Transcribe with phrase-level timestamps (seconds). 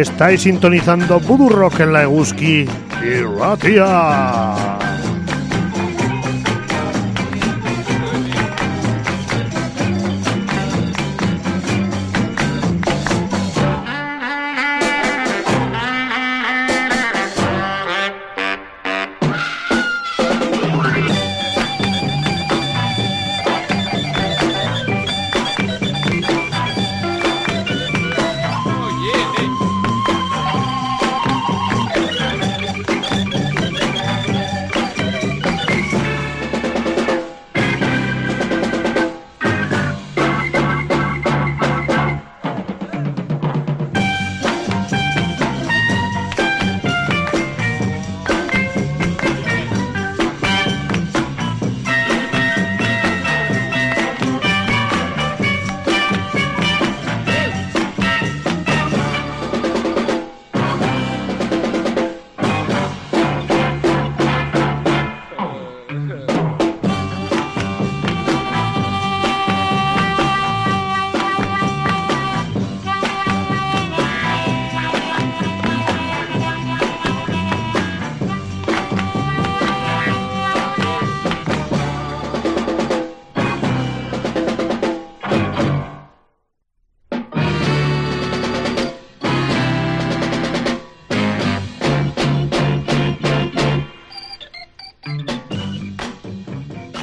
[0.00, 2.66] Estáis sintonizando Voodoo Rock en la Eguski
[3.02, 4.49] y Ratia.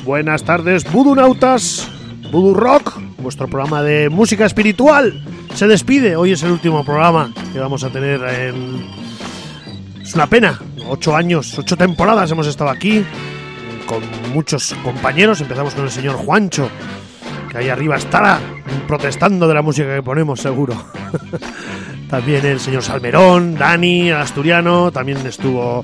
[0.08, 1.92] Buenas tardes, Nautas,
[2.32, 5.22] Voodoo Rock, vuestro programa de música espiritual.
[5.54, 8.86] Se despide, hoy es el último programa que vamos a tener en...
[10.02, 13.04] Es una pena, ocho años, ocho temporadas hemos estado aquí,
[13.86, 14.02] con
[14.34, 15.42] muchos compañeros.
[15.42, 16.70] Empezamos con el señor Juancho,
[17.52, 18.40] que ahí arriba estará
[18.88, 20.74] protestando de la música que ponemos, seguro.
[22.10, 25.84] también el señor Salmerón, Dani, Asturiano, también estuvo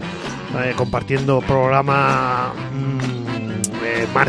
[0.64, 2.54] eh, compartiendo programa...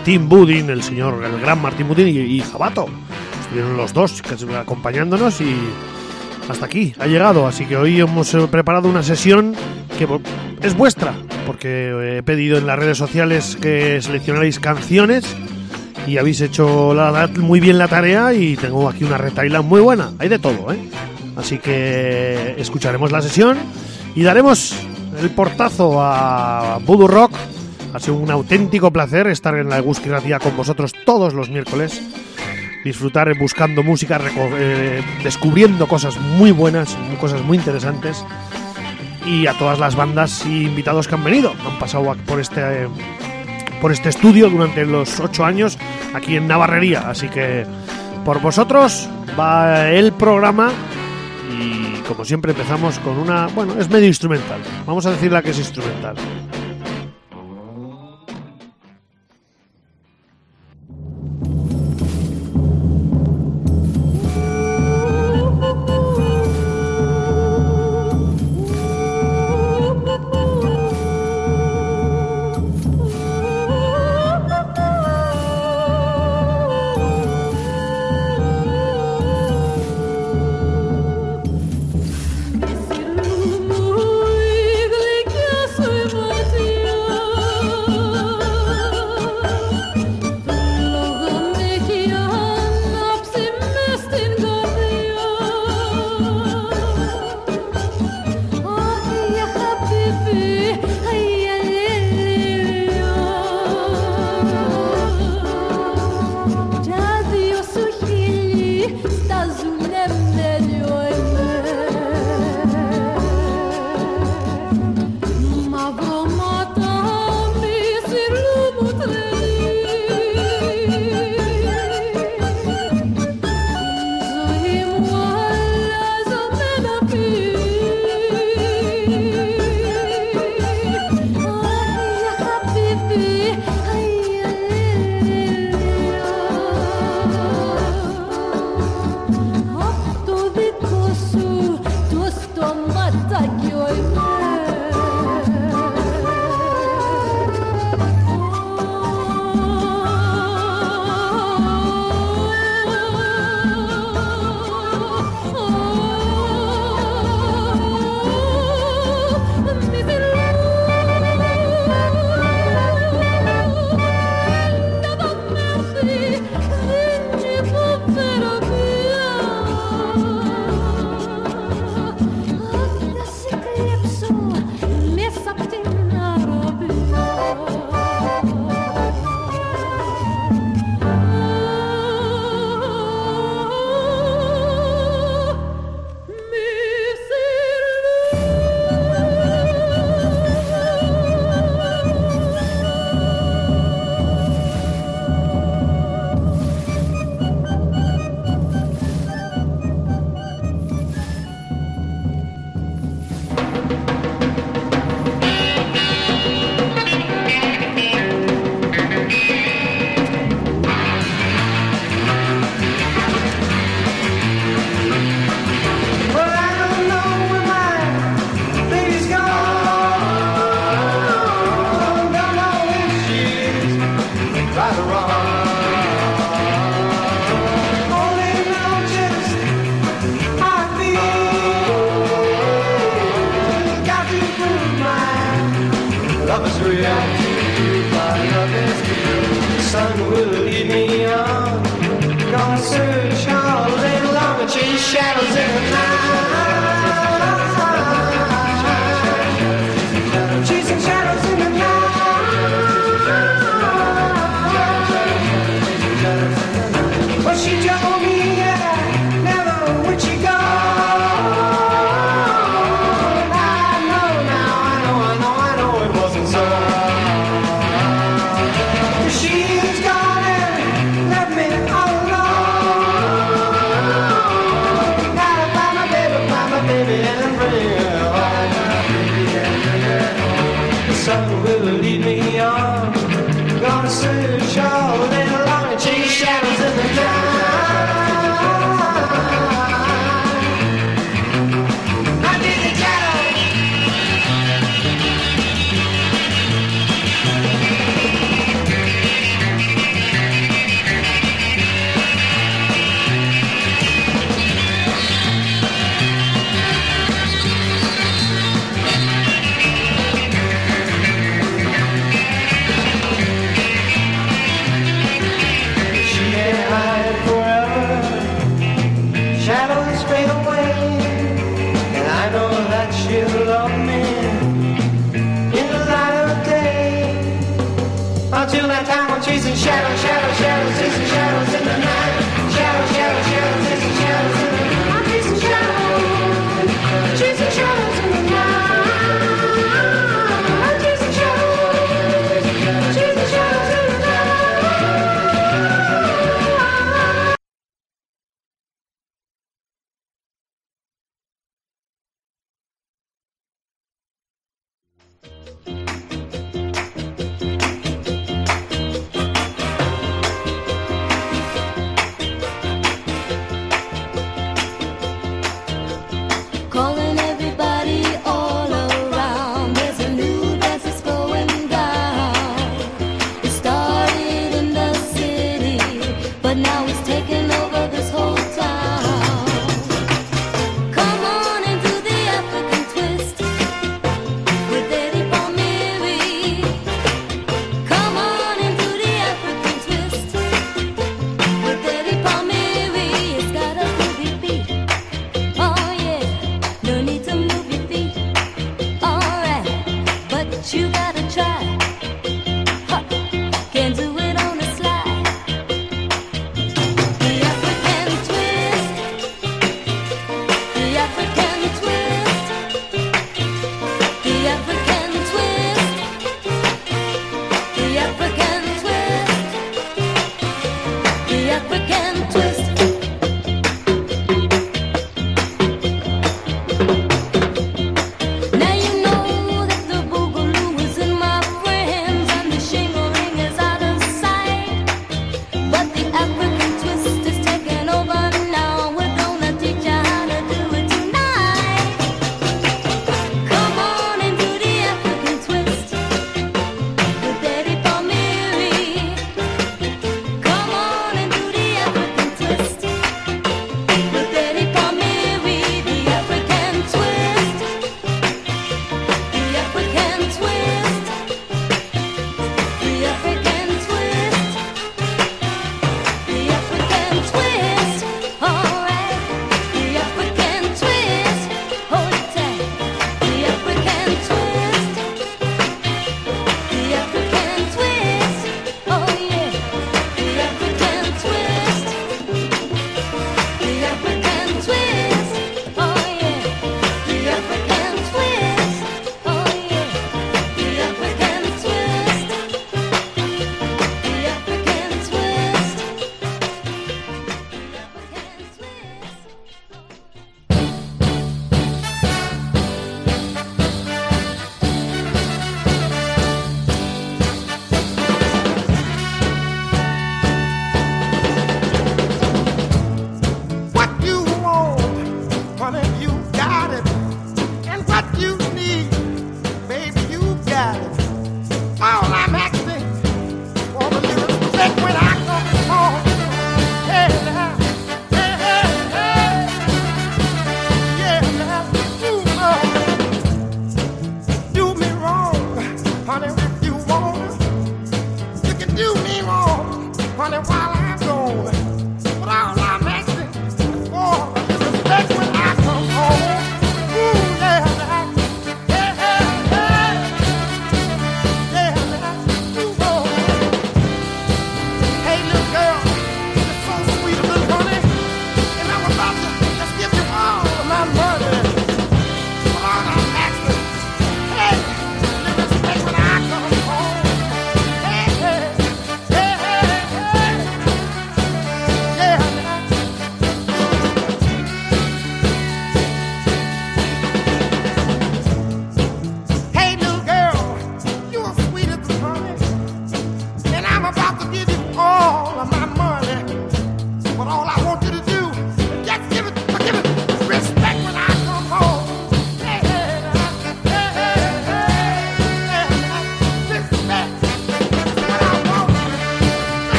[0.00, 2.86] Martín Budin, el señor, el gran Martín Budin y, Jabato.
[3.42, 4.22] Estuvieron los dos
[4.58, 5.54] acompañándonos y
[6.48, 7.46] hasta aquí ha llegado.
[7.46, 9.54] Así que hoy hemos eh, preparado una sesión
[9.98, 10.08] que
[10.62, 11.12] es vuestra,
[11.46, 15.36] porque he pedido en las redes sociales que seleccionarais canciones
[16.06, 16.96] y habéis hecho
[17.36, 20.12] muy bien la tarea y tengo aquí una retaila muy buena.
[20.18, 20.78] Hay de todo, ¿eh?
[21.36, 23.58] Así que escucharemos la sesión
[24.14, 24.74] y daremos
[25.20, 27.32] el portazo a Voodoo Rock
[27.92, 32.00] ha sido un auténtico placer estar en la Guskiratia con vosotros todos los miércoles.
[32.84, 34.18] Disfrutar buscando música,
[34.58, 38.24] eh, descubriendo cosas muy buenas, cosas muy interesantes.
[39.26, 41.52] Y a todas las bandas y invitados que han venido.
[41.66, 42.88] Han pasado por este,
[43.80, 45.78] por este estudio durante los ocho años
[46.14, 47.08] aquí en Navarrería.
[47.10, 47.66] Así que
[48.24, 49.08] por vosotros
[49.38, 50.70] va el programa
[51.52, 54.60] y como siempre empezamos con una, bueno, es medio instrumental.
[54.86, 56.16] Vamos a decir la que es instrumental.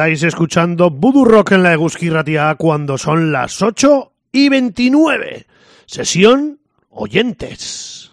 [0.00, 5.44] Estáis escuchando Voodoo Rock en la Eguzki Ratia cuando son las 8 y 29.
[5.84, 6.58] Sesión
[6.88, 8.10] Oyentes.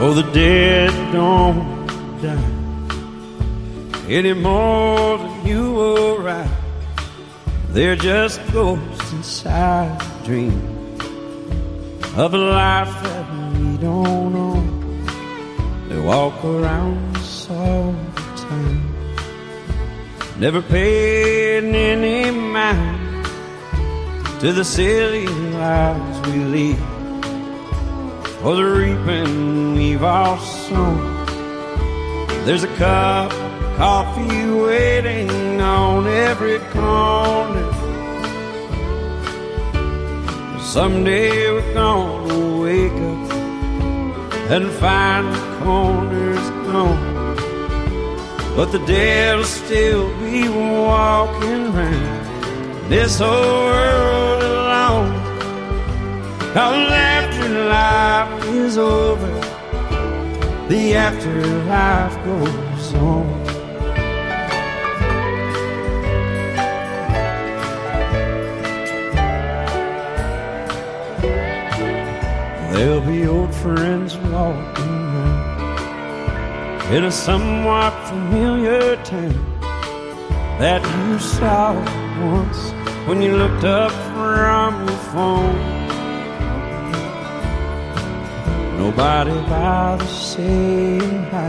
[0.00, 1.86] Oh, the dead don't
[2.20, 2.36] die
[4.12, 6.48] any more than you or I.
[7.70, 10.75] They're just ghosts inside a dream.
[12.16, 13.26] of a life that
[13.58, 15.06] we don't own.
[15.88, 18.80] They walk around us all the time,
[20.38, 23.26] never paying any mind
[24.40, 26.78] to the silly lives we lead,
[28.42, 31.26] or the reaping we've all sown.
[32.46, 37.75] There's a cup of coffee waiting on every corner
[40.66, 43.32] Someday we're gonna wake up
[44.50, 47.36] and find the corners gone.
[48.56, 55.14] But the dead will still be walking round this whole world alone.
[56.52, 59.34] Cause after life is over,
[60.68, 63.45] the afterlife goes on.
[72.76, 79.32] There'll be old friends walking around in a somewhat familiar town
[80.60, 81.72] that you saw
[82.22, 82.72] once
[83.08, 85.56] when you looked up from your phone.
[88.76, 91.48] Nobody bothers saying hi.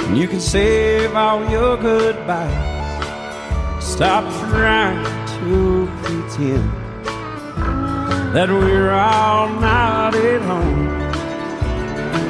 [0.00, 3.84] And you can save all your goodbyes.
[3.84, 5.04] Stop trying
[5.38, 6.79] to pretend
[8.32, 10.88] that we're all not at home.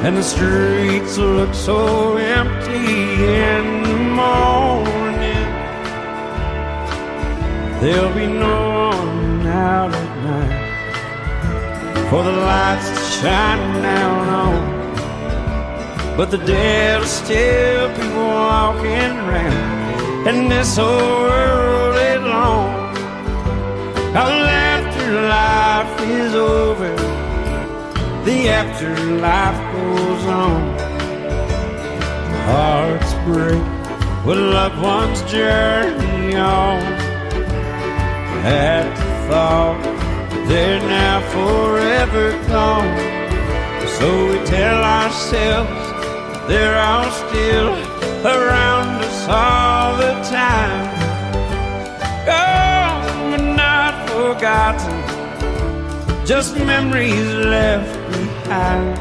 [0.03, 5.47] And the streets look so empty in the morning.
[7.81, 14.61] There'll be no one out at night for the lights to shine down on.
[16.17, 22.11] But the dead'll still be walking around, and this whole world is.
[25.11, 26.95] Afterlife is over,
[28.23, 30.61] the afterlife goes on.
[32.47, 33.61] Hearts break
[34.25, 36.79] when loved ones journey on.
[38.45, 39.83] At the thought
[40.47, 42.97] they're now forever gone.
[43.99, 47.73] So we tell ourselves they're all still
[48.25, 50.87] around us all the time.
[52.29, 55.00] Oh, gone but not forgotten,
[56.31, 58.95] just memories left behind.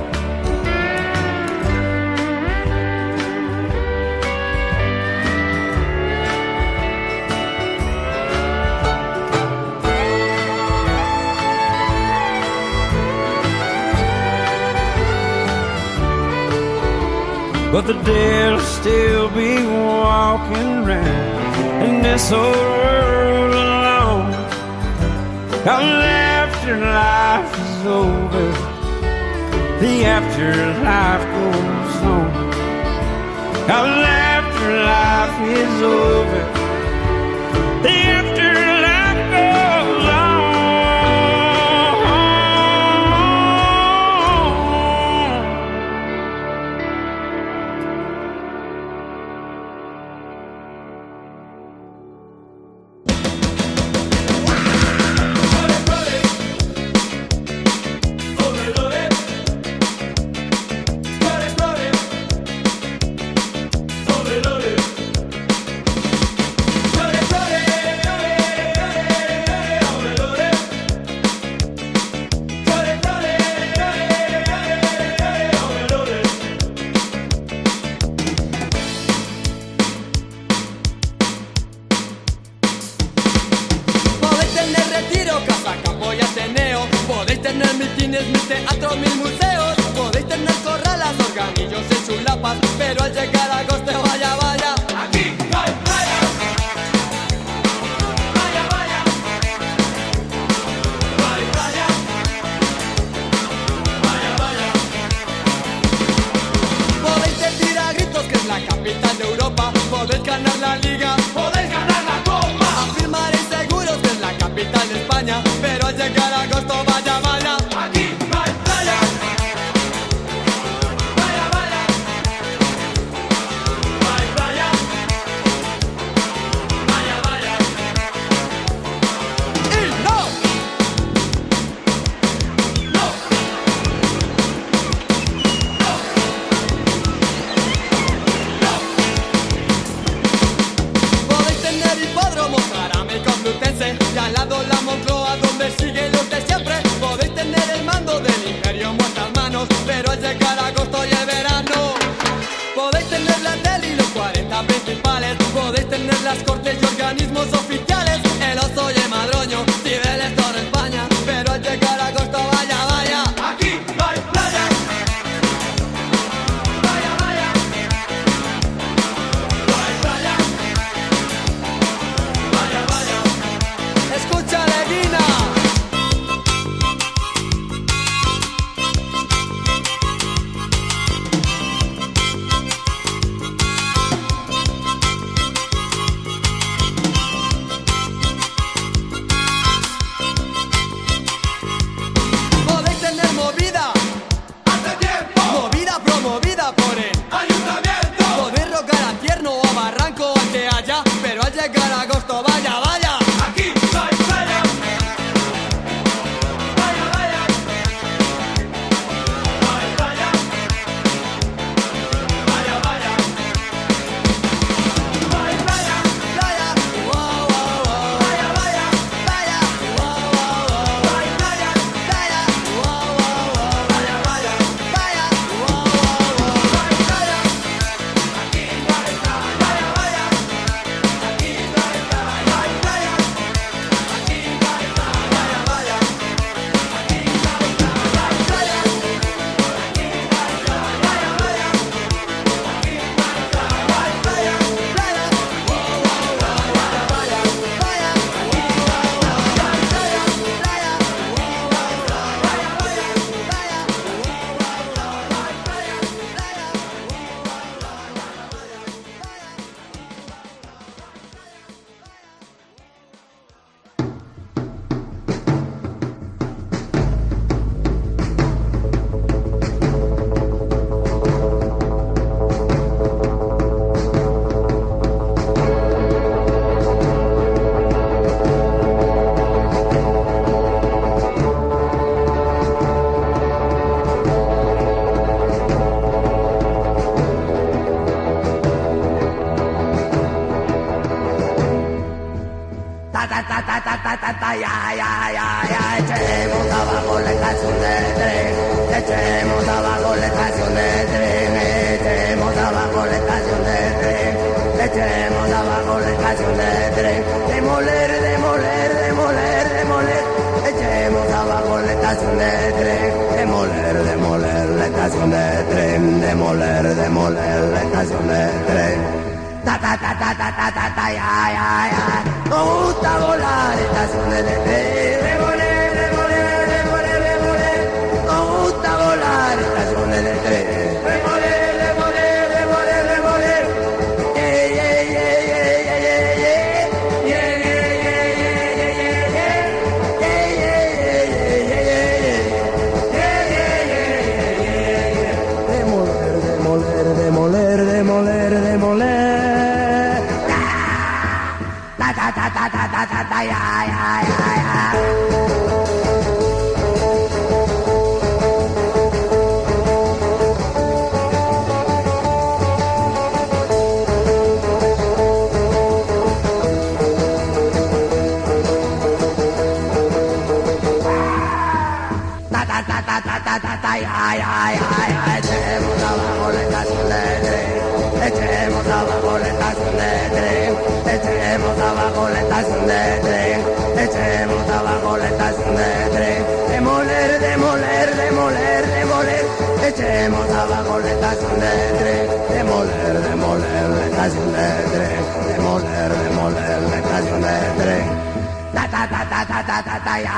[17.72, 24.32] But the dead'll still be walking around in this whole world alone.
[25.62, 28.52] Cause afterlife is over,
[29.80, 32.30] the afterlife goes on.
[33.66, 36.29] Cause afterlife is over,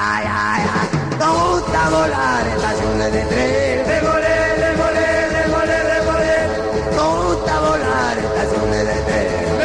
[0.02, 0.76] ya ya ya.
[1.18, 3.86] Nos gusta volar estaciones de tren.
[3.86, 6.46] Demoler, demoler, demoler, demoler.
[6.96, 9.61] Nos gusta volar estaciones de tren.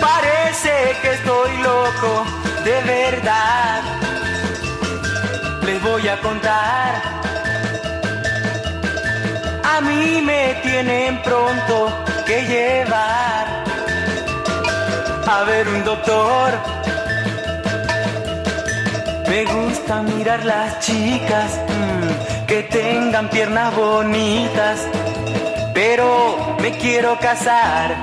[0.00, 2.24] Parece que estoy loco,
[2.64, 3.82] de verdad.
[5.64, 7.02] Les voy a contar.
[9.64, 13.64] A mí me tienen pronto que llevar
[15.26, 16.52] a ver un doctor.
[19.28, 24.86] Me gusta mirar las chicas mm, que tengan piernas bonitas,
[25.74, 27.96] pero me quiero casar.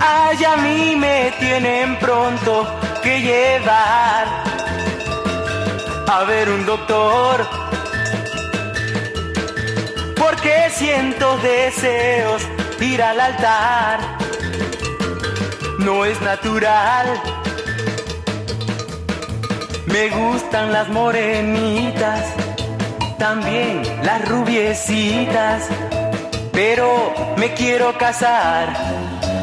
[0.00, 2.66] Ay, a mí me tienen pronto
[3.02, 4.26] que llevar
[6.06, 7.46] a ver un doctor.
[10.16, 12.42] Porque siento deseos
[12.80, 14.00] ir al altar.
[15.78, 17.06] No es natural.
[19.86, 22.24] Me gustan las morenitas,
[23.18, 25.68] también las rubiecitas,
[26.52, 28.68] pero me quiero casar.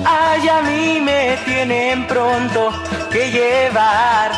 [0.05, 2.71] Ay, a mí me tienen pronto
[3.11, 4.31] que llevar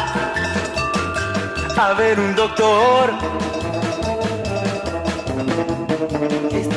[1.77, 3.28] a ver un doctor.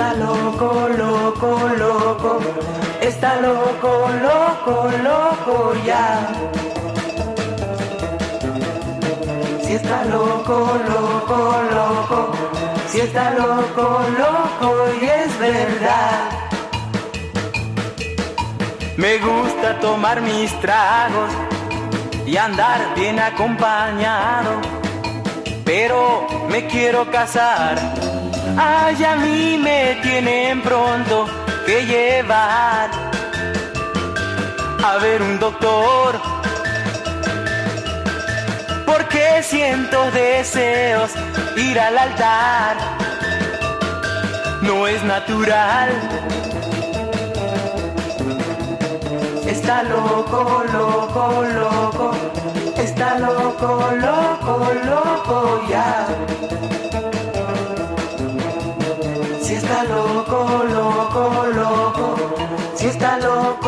[0.03, 2.41] Está loco, loco, loco,
[3.01, 6.27] está loco, loco, loco ya.
[9.63, 12.33] Si está loco, loco, loco,
[12.89, 16.31] si está loco, loco y es verdad.
[18.97, 21.31] Me gusta tomar mis tragos
[22.27, 24.61] y andar bien acompañado,
[25.65, 28.02] pero me quiero casar.
[28.57, 31.27] Ay, a mí me tienen pronto
[31.65, 32.91] que llevar
[34.85, 36.21] a ver un doctor.
[38.85, 41.13] Porque siento deseos
[41.57, 42.77] ir al altar.
[44.61, 45.91] No es natural.
[49.47, 52.11] Está loco, loco, loco.
[52.77, 56.07] Está loco, loco, loco ya.
[59.63, 62.17] Está loco, loco, loco.
[62.75, 63.62] Si está loco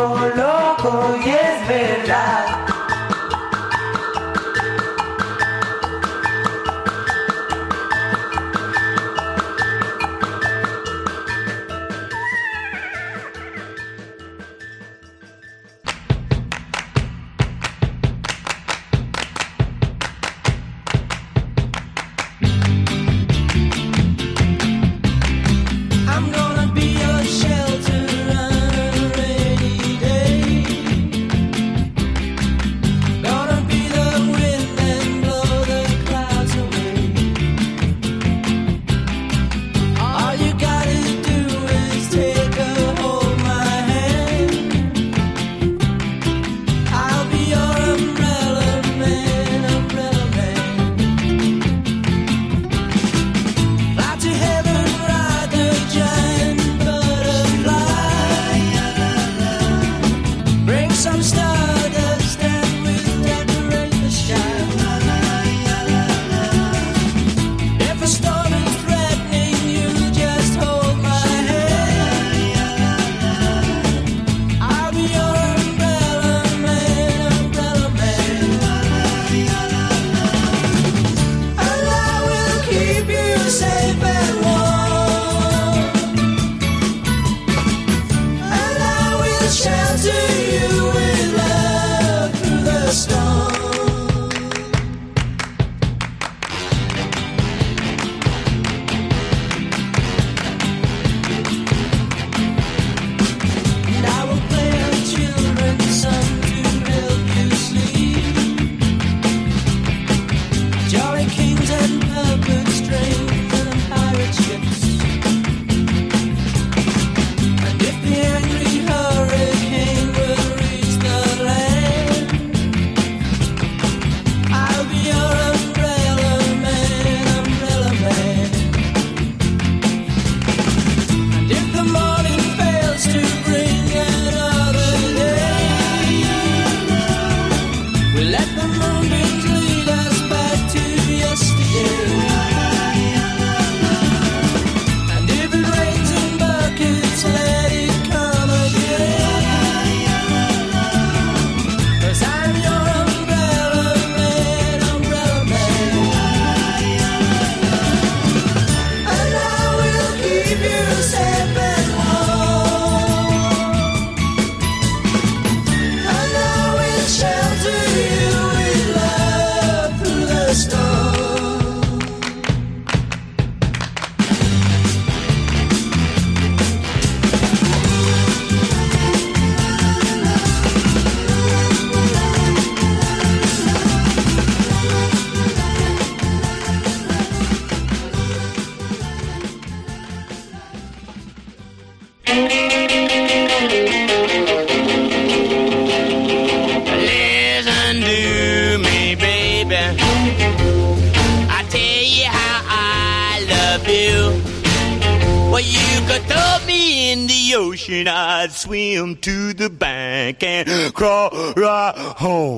[207.85, 212.54] ocean, I'd swim to the bank and crawl right home.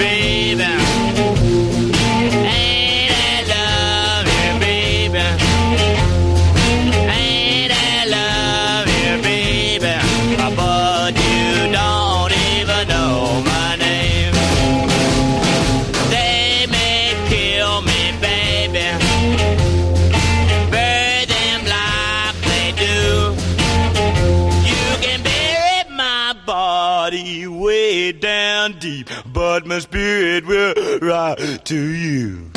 [0.00, 0.79] baby.
[29.50, 32.49] Lord, my spirit will rise to you.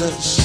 [0.00, 0.39] Jesus.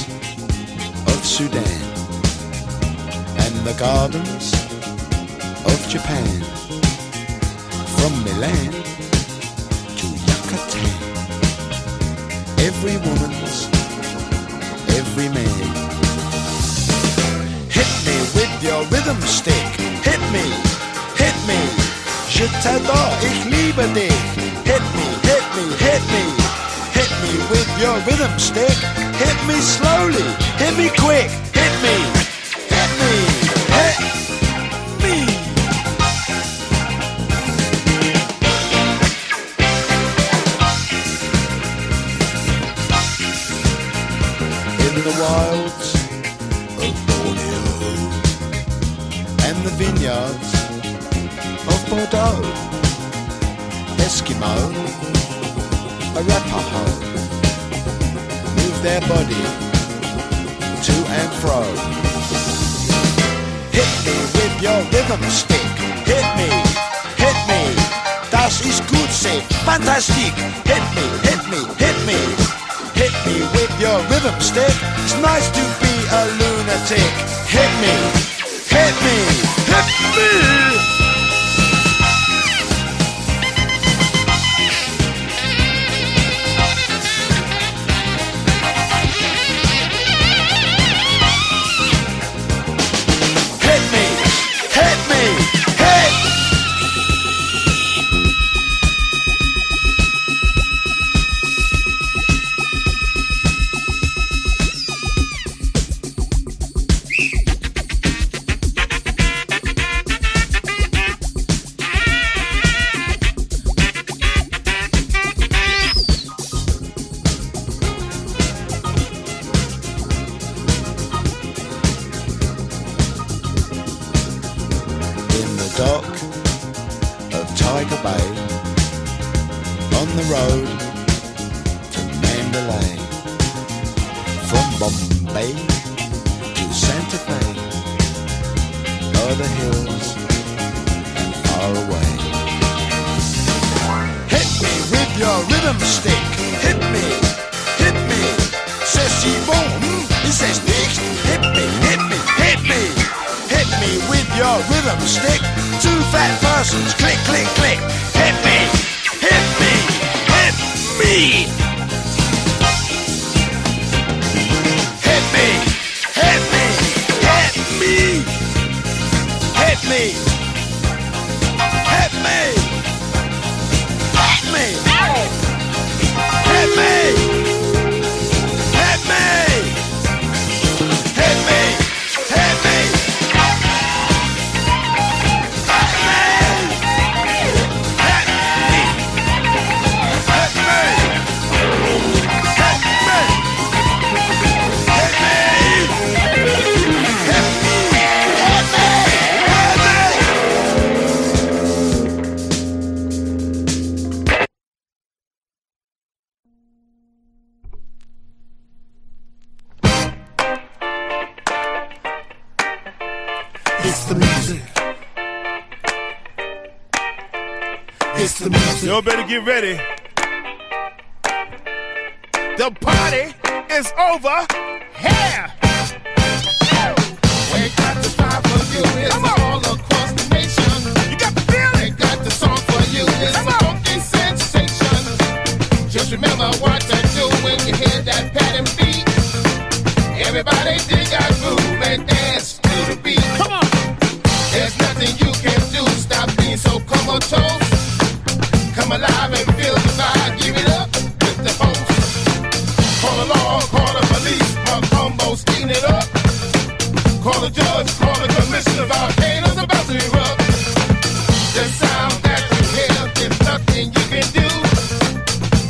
[219.36, 219.85] Get ready.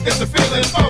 [0.07, 0.84] It's the feeling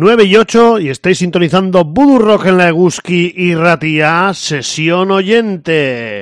[0.00, 6.17] 9 y 8 y estáis sintonizando Voodoo Rock en la Eguski y Ratia, sesión oyente.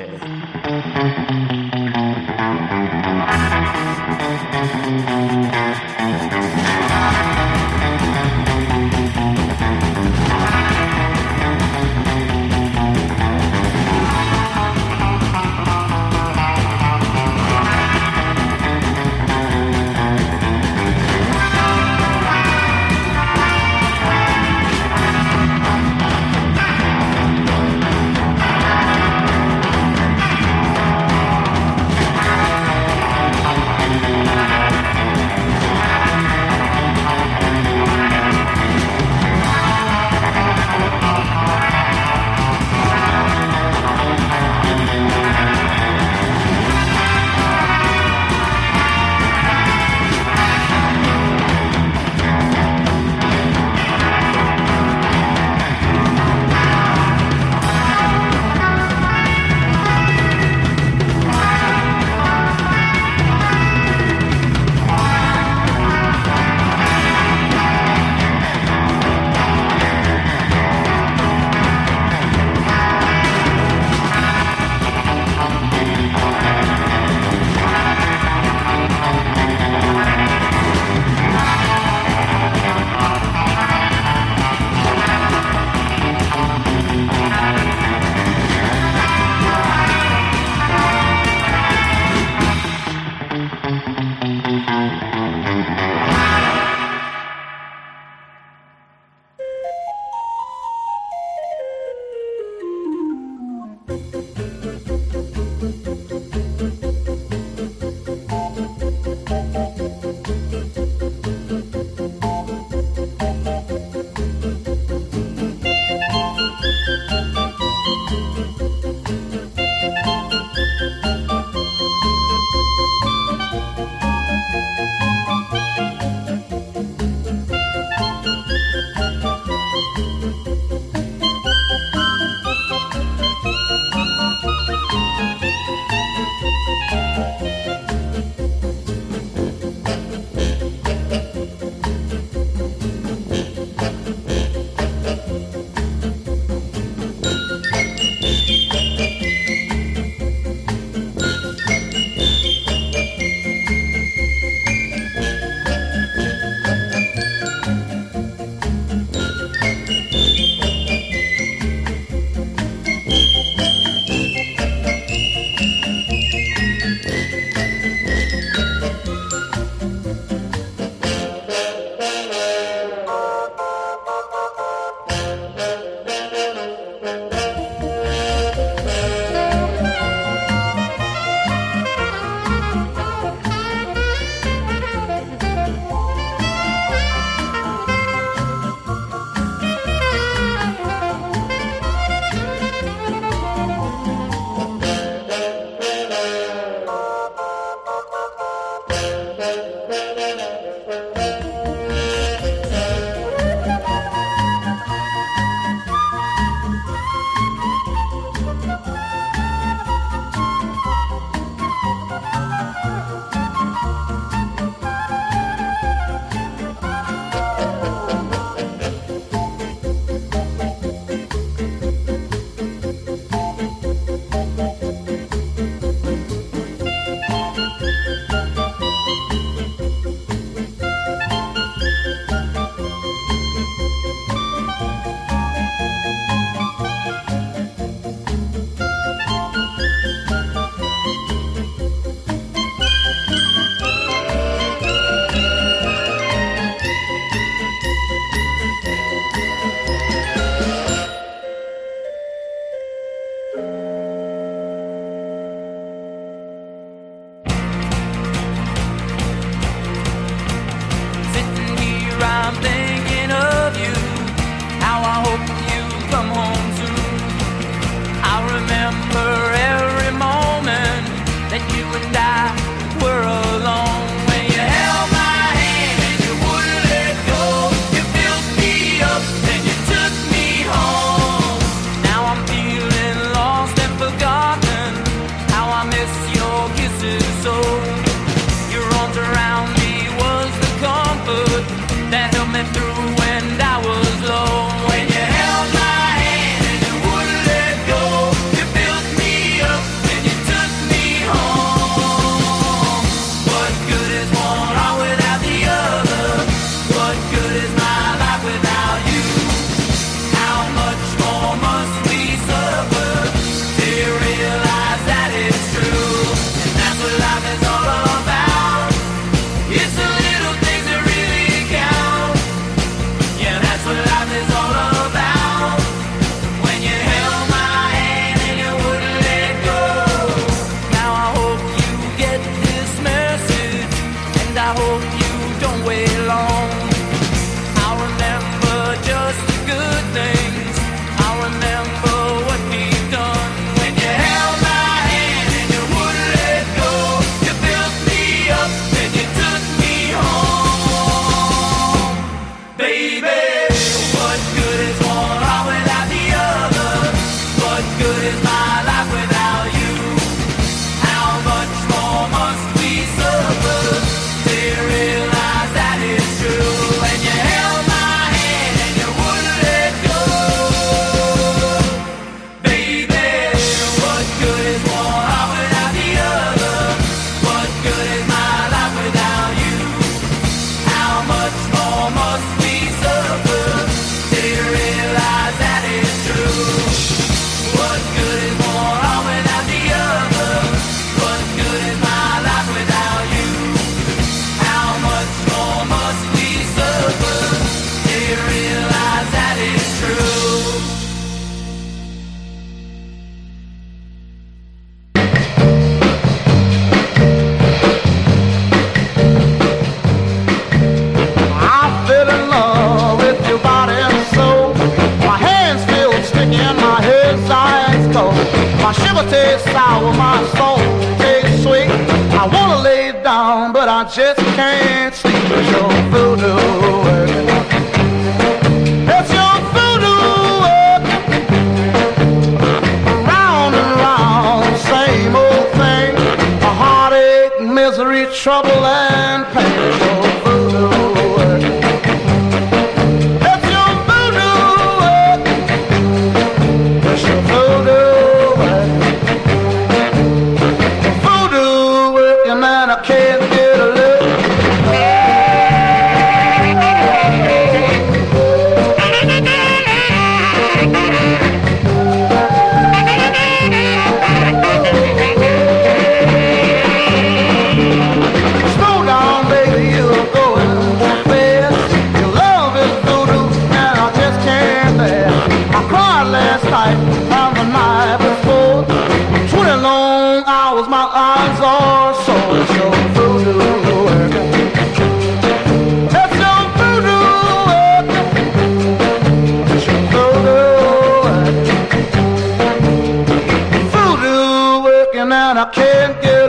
[495.67, 496.46] I can't get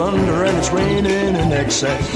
[0.00, 2.10] thunder, and it's raining in excess.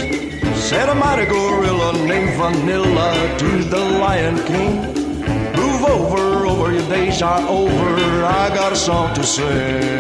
[0.69, 4.77] Said a mighty gorilla named Vanilla to the Lion King.
[5.55, 8.25] Move over, over, your days are over.
[8.25, 9.94] I got a song to sing.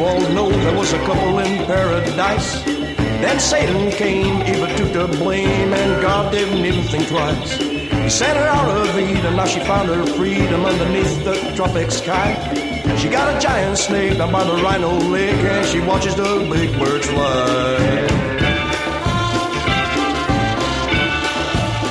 [0.00, 2.62] All know, there was a couple in paradise.
[2.64, 7.56] Then Satan came, Eva took the blame, and God didn't even think twice.
[7.58, 12.34] He sent her out of Eden, now she found her freedom underneath the tropic sky.
[12.96, 16.78] She got a giant snake down by the rhino lake, and she watches the big
[16.78, 18.08] birds fly.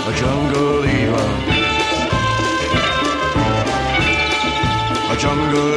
[0.08, 1.26] A jungle Eva.
[5.14, 5.77] A jungle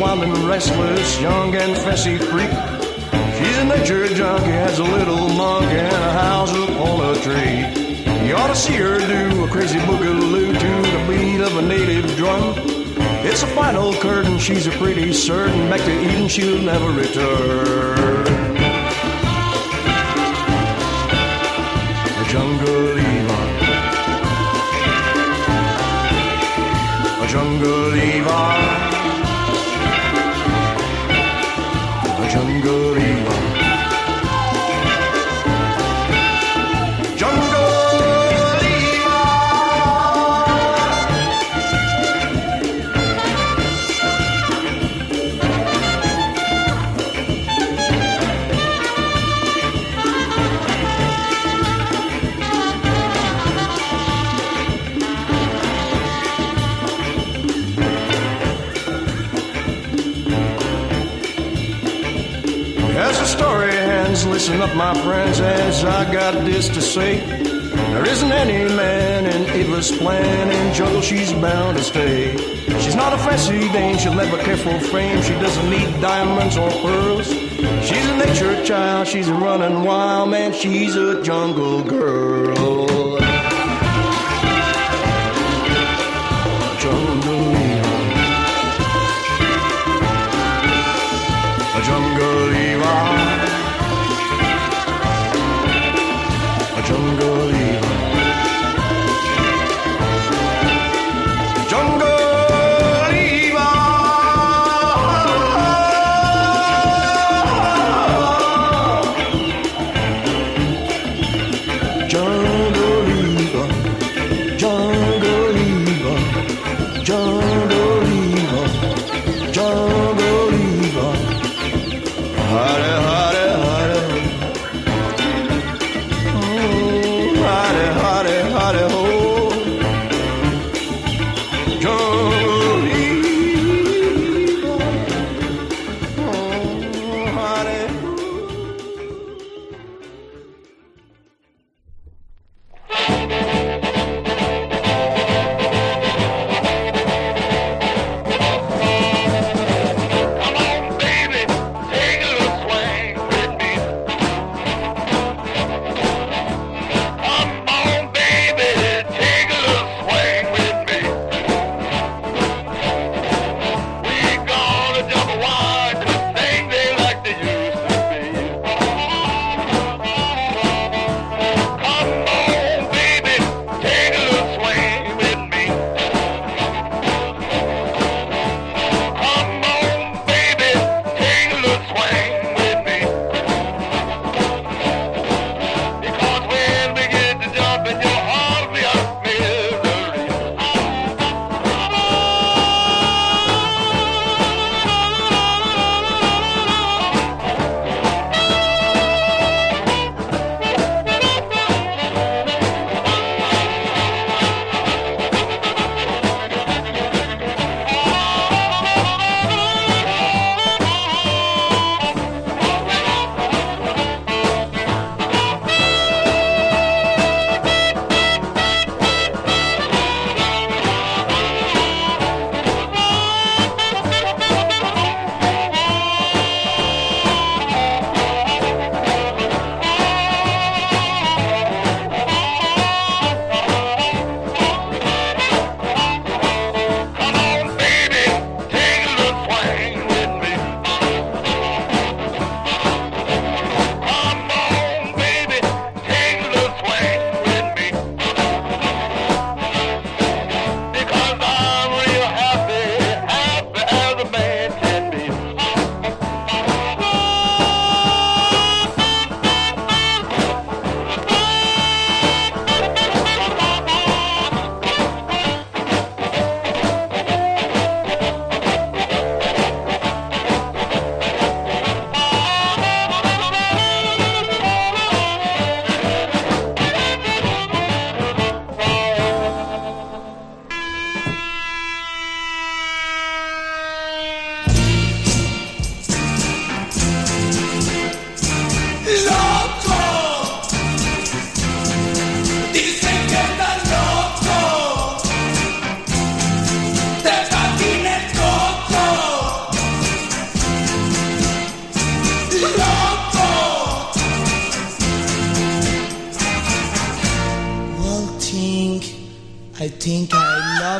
[0.00, 2.50] wild and restless, young and fancy freak.
[3.38, 8.26] She's a nature junkie, has a little monkey and a house up on a tree.
[8.26, 12.16] You ought to see her do a crazy boogaloo to the beat of a native
[12.16, 12.54] drum.
[13.24, 18.57] It's a final curtain, she's a pretty certain, back to Eden she'll never return.
[65.98, 67.18] I got this to say.
[67.18, 72.36] There isn't any man in Eva's plan, in jungle she's bound to stay.
[72.78, 76.70] She's not a fancy dame, she'll never care for fame, she doesn't need diamonds or
[76.70, 77.26] pearls.
[77.84, 83.07] She's a nature child, she's a running wild man, she's a jungle girl.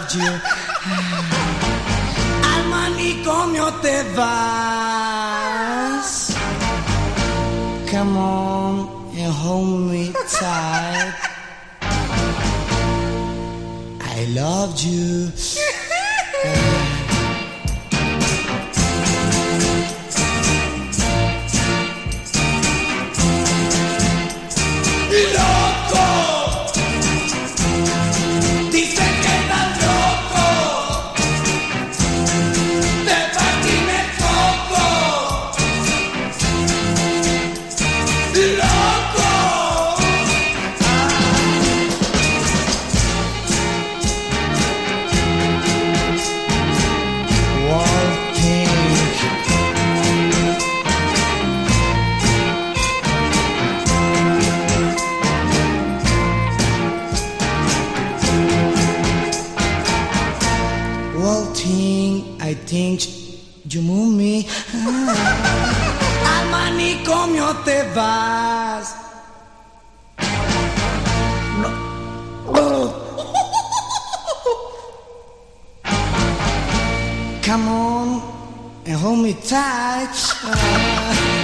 [0.08, 0.57] 街。
[77.48, 78.20] Come on
[78.84, 80.12] and hold me tight.
[80.44, 81.37] ¡Loco!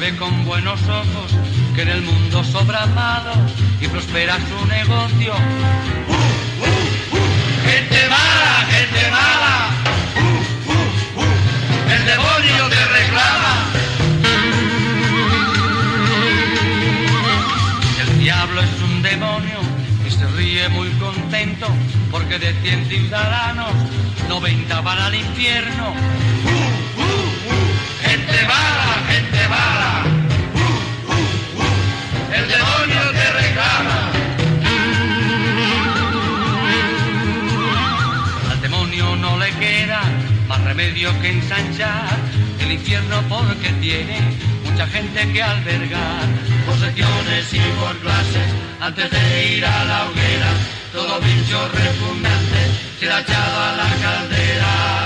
[0.00, 1.30] Ve con buenos ojos
[1.74, 3.32] que en el mundo sobra amado
[3.82, 5.34] y prospera su negocio.
[6.08, 7.68] ¡Uh, uh, uh!
[7.68, 9.70] ¡Gente mala, gente mala!
[11.94, 13.54] ¡El demonio te reclama!
[18.00, 19.60] El diablo es un demonio
[20.06, 21.66] y se ríe muy contento
[22.10, 23.74] porque de 100 ciudadanos
[24.28, 25.90] 90 van al infierno.
[25.90, 28.08] ¡Uh, uh, uh!
[28.08, 28.89] ¡Gente mala,
[29.30, 32.34] ¡Uh, uh, uh!
[32.34, 33.98] ¡El demonio te reclama!
[38.50, 40.02] Al demonio no le queda
[40.48, 42.18] más remedio que ensanchar
[42.58, 44.20] el infierno porque tiene
[44.64, 46.26] mucha gente que albergar.
[46.66, 48.48] Por secciones y por clases,
[48.80, 50.50] antes de ir a la hoguera,
[50.92, 52.62] todo bicho repugnante
[52.98, 54.99] será echado a la caldera.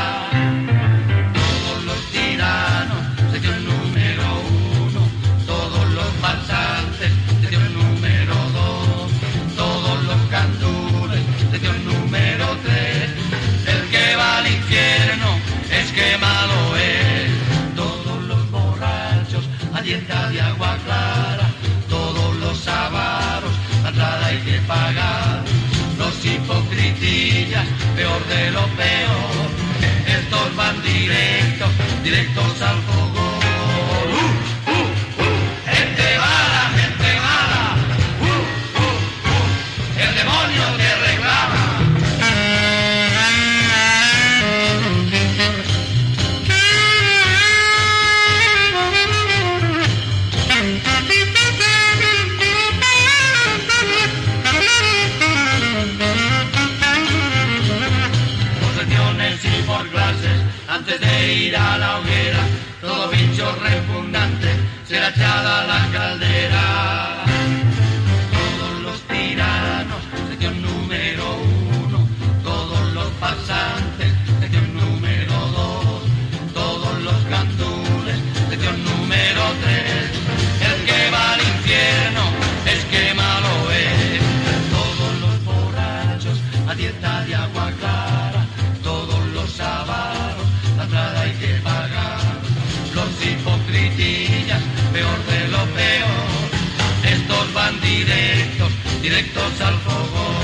[24.67, 25.43] Pagar,
[25.99, 27.67] los hipocritillas,
[27.97, 29.47] peor de lo peor,
[30.07, 31.71] estos van directos,
[32.03, 33.14] directos al.
[99.05, 100.44] Directos, al fogón.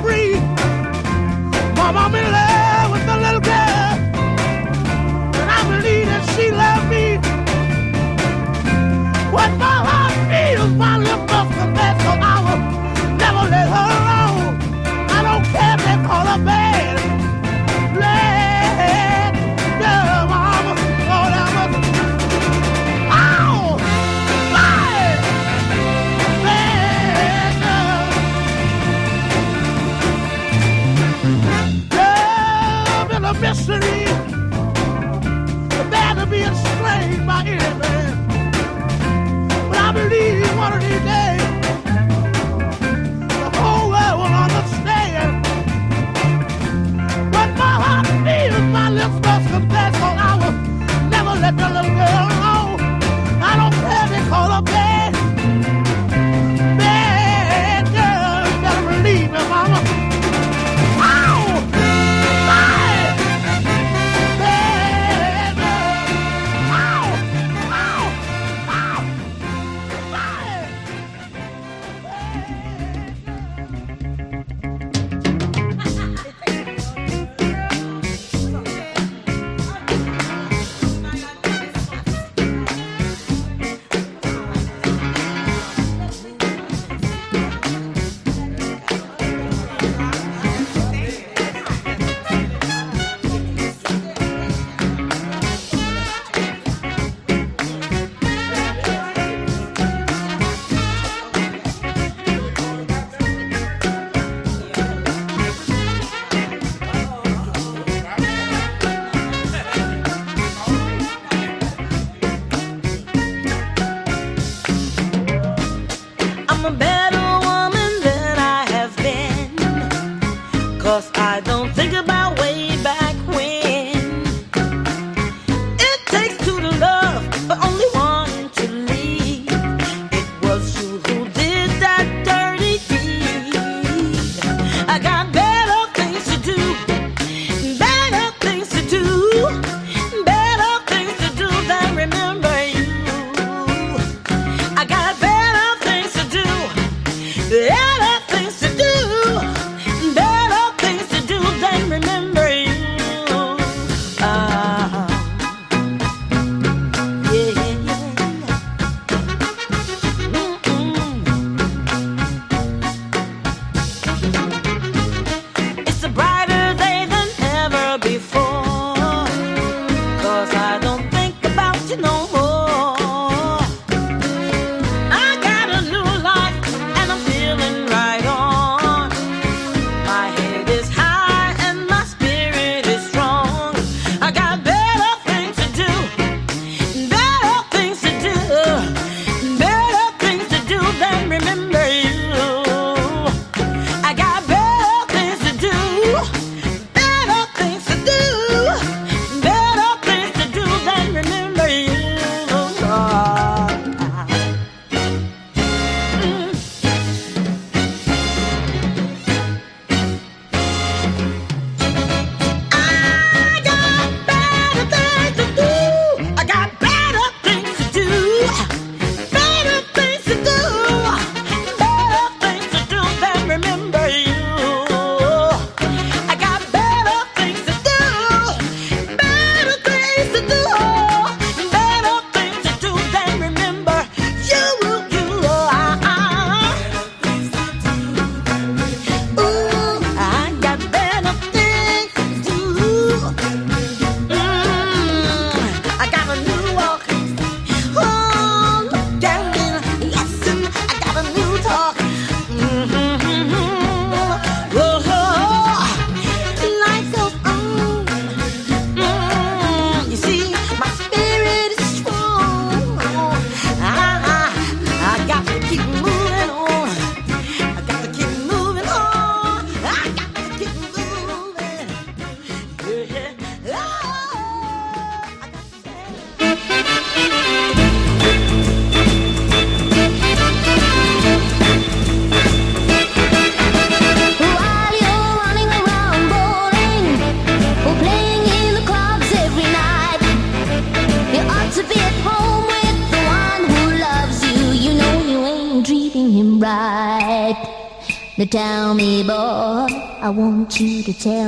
[301.13, 301.40] could tell.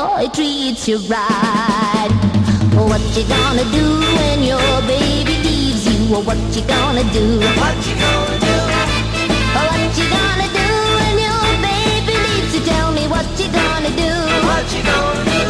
[0.00, 2.10] Boy treats you right.
[2.88, 3.86] What you gonna do
[4.16, 6.14] when your baby leaves you?
[6.14, 7.24] Or what you gonna do?
[7.60, 8.56] What you gonna do?
[9.56, 10.68] What you gonna do
[10.98, 12.62] when your baby leaves you?
[12.72, 14.12] Tell me what you gonna do?
[14.48, 15.42] What you gonna do?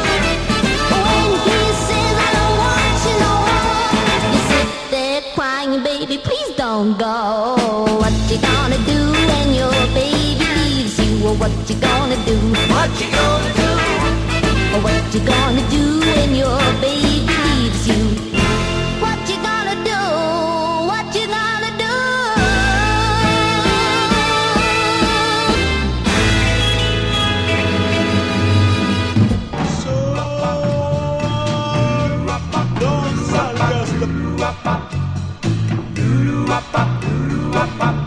[1.06, 6.50] When he says I don't want you no more, you sit there crying, baby, please
[6.56, 7.86] don't go.
[8.02, 9.00] What you gonna do
[9.30, 11.26] when your baby leaves you?
[11.28, 12.36] Or what you gonna do?
[12.74, 13.69] What you gonna do?
[14.82, 18.02] What you gonna do when your baby leaves you?
[19.02, 20.00] What you gonna do?
[20.90, 21.94] What you gonna do?
[32.80, 32.92] No
[33.30, 34.06] salgas de
[37.52, 37.99] No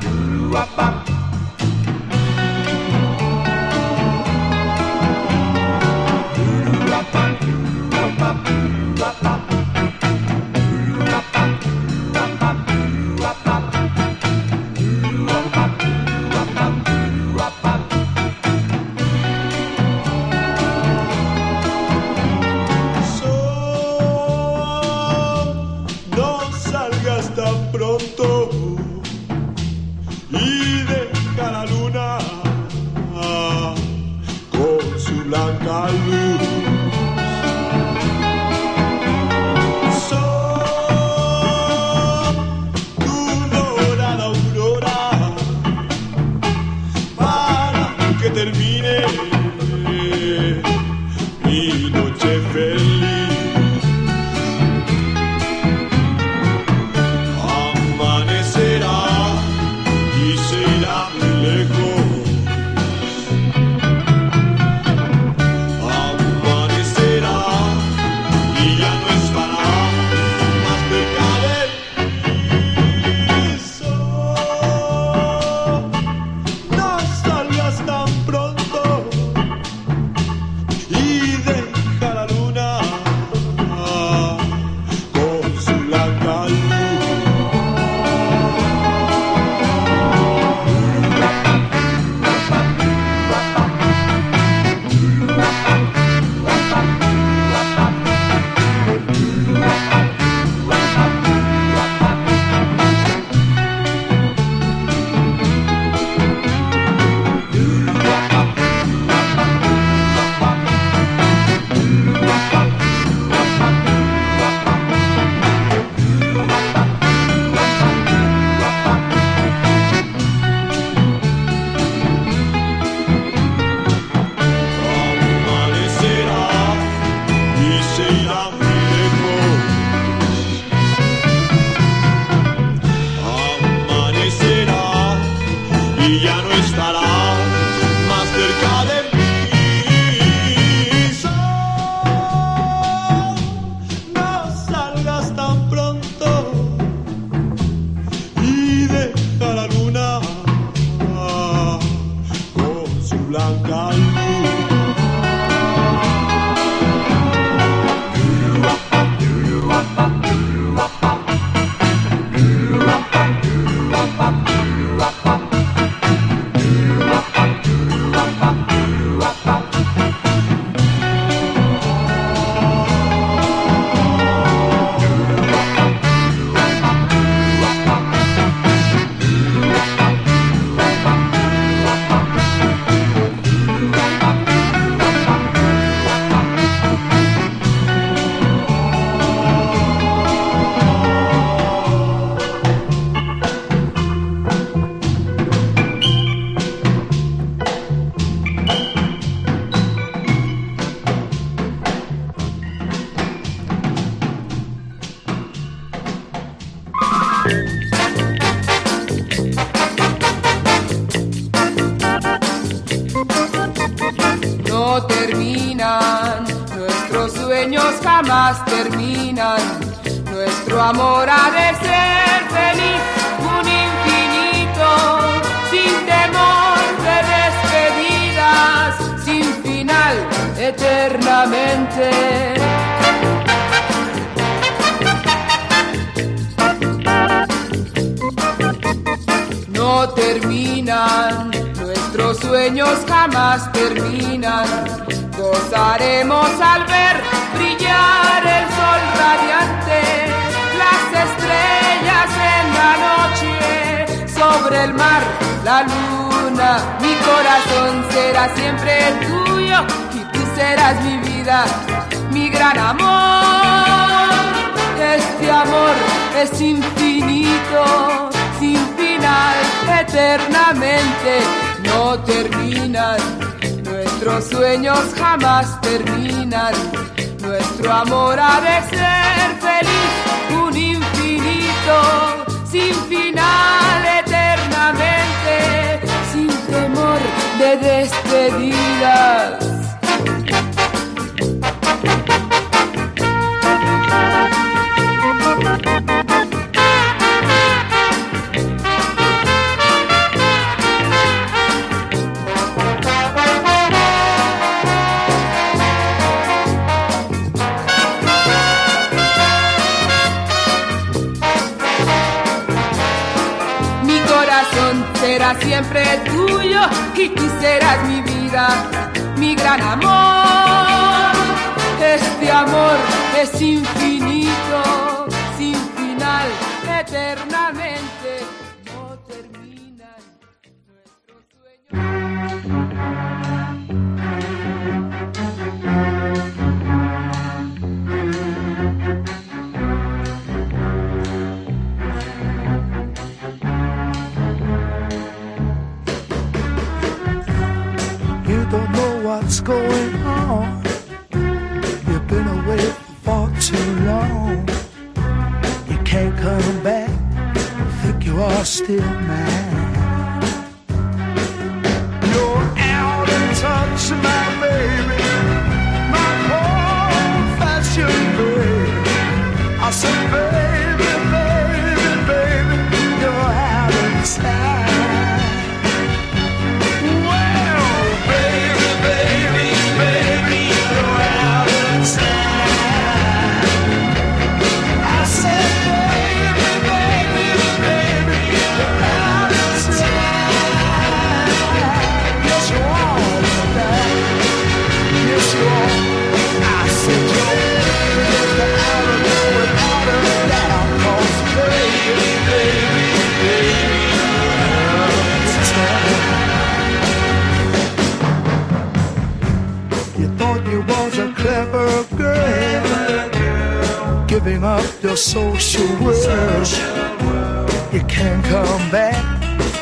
[410.71, 414.25] you was a clever girl, clever girl.
[414.27, 416.15] Giving up your social world.
[416.15, 417.93] social world.
[417.93, 419.23] You can't come back,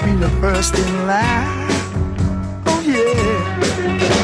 [0.04, 1.68] be the first in line.
[2.68, 4.21] Oh yeah.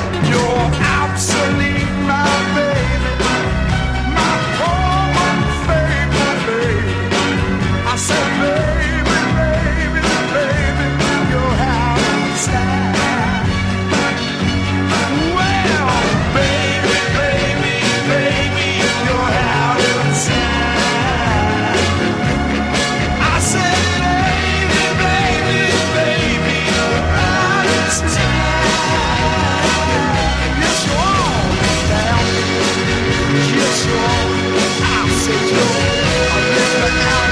[36.88, 37.27] But now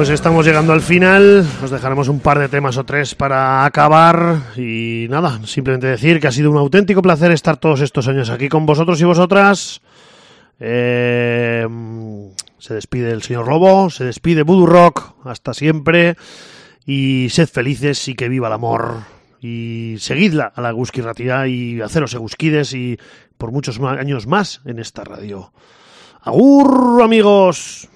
[0.00, 4.54] Pues estamos llegando al final, os dejaremos un par de temas o tres para acabar
[4.56, 8.48] y nada, simplemente decir que ha sido un auténtico placer estar todos estos años aquí
[8.48, 9.82] con vosotros y vosotras.
[10.58, 16.16] Em, se despide el señor Lobo, se despide Voodoo Rock, hasta siempre
[16.86, 19.00] y sed felices y que viva el amor
[19.42, 22.98] y seguidla a la Gusquirratía y haceros egusquides y
[23.36, 25.52] por muchos años más en esta radio.
[26.22, 27.90] Agur amigos.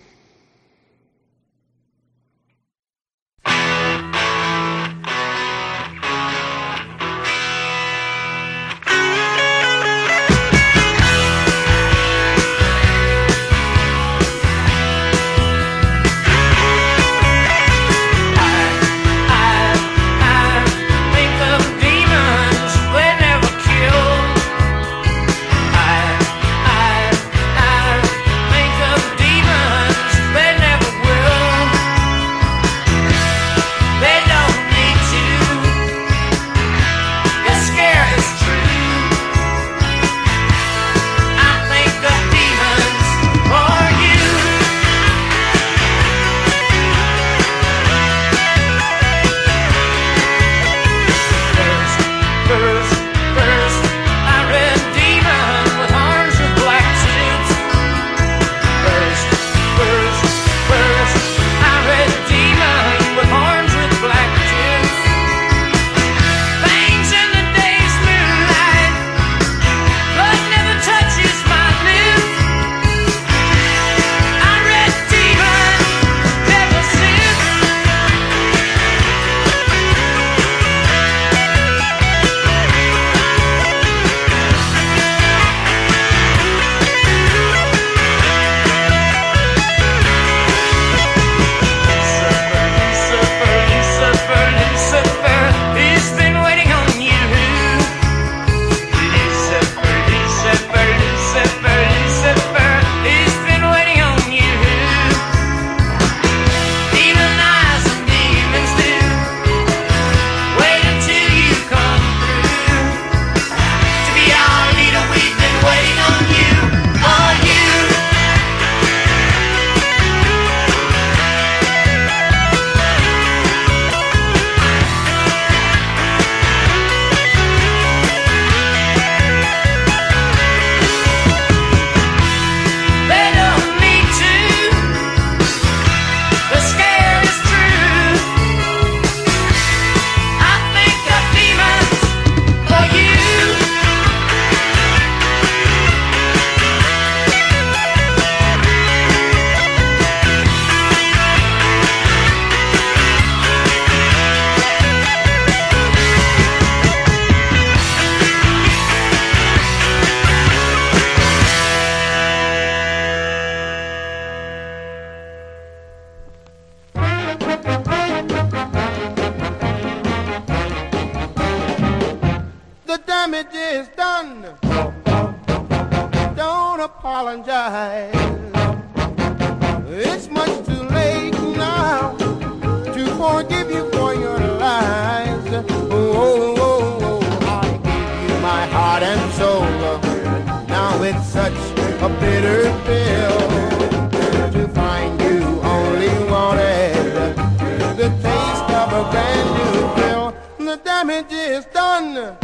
[200.97, 202.37] damage is done.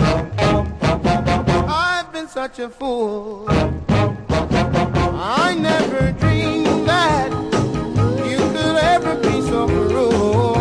[1.69, 3.47] I've been such a fool.
[5.39, 7.31] I never dreamed that
[8.31, 10.60] you could ever be so cruel.